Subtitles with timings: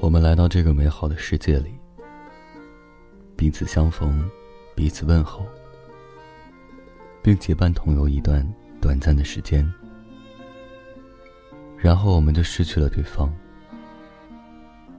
[0.00, 1.78] 我们来到这个美好的世界里，
[3.36, 4.26] 彼此相逢，
[4.74, 5.46] 彼此问候，
[7.22, 8.42] 并结伴同游一段
[8.80, 9.70] 短暂的时间，
[11.76, 13.30] 然后我们就失去了对方，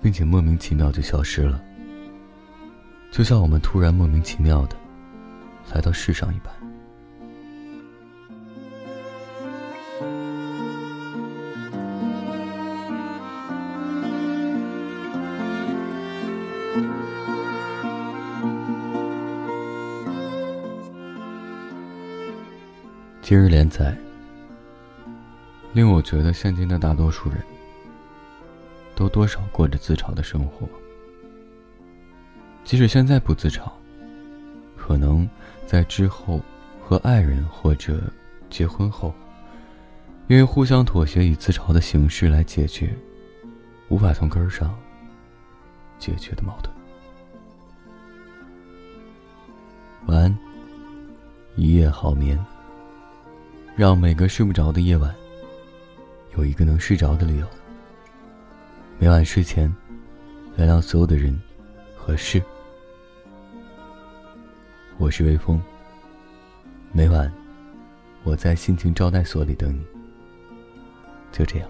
[0.00, 1.60] 并且莫名其妙就消失了，
[3.10, 4.76] 就像我们突然莫名其妙的
[5.74, 6.54] 来到世上一般。
[23.26, 23.96] 今日连载，
[25.72, 27.42] 令我觉得现今的大多数人，
[28.94, 30.68] 都多少过着自嘲的生活。
[32.64, 33.72] 即使现在不自嘲，
[34.76, 35.26] 可能
[35.64, 36.38] 在之后
[36.78, 37.98] 和爱人或者
[38.50, 39.14] 结婚后，
[40.28, 42.94] 因为互相妥协以自嘲的形式来解决，
[43.88, 44.78] 无法从根儿上
[45.98, 46.70] 解决的矛盾。
[50.08, 50.38] 晚安，
[51.56, 52.38] 一夜好眠。
[53.76, 55.12] 让每个睡不着的夜晚，
[56.36, 57.46] 有一个能睡着的理由。
[59.00, 59.72] 每晚睡前，
[60.56, 61.36] 原谅所有的人
[61.96, 62.40] 和事。
[64.96, 65.60] 我是微风。
[66.92, 67.32] 每晚，
[68.22, 69.84] 我在心情招待所里等你。
[71.32, 71.68] 就这样。